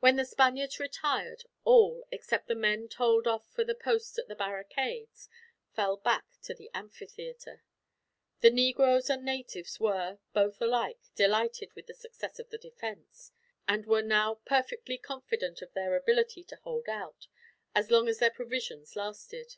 [0.00, 4.34] When the Spaniards retired, all, except the men told off for the posts at the
[4.36, 5.30] barricades,
[5.74, 7.62] fell back to the amphitheater
[8.40, 13.32] The negroes and natives were, both alike, delighted with the success of the defense;
[13.66, 17.26] and were now perfectly confident of their ability to hold out,
[17.74, 19.56] as long as their provisions lasted.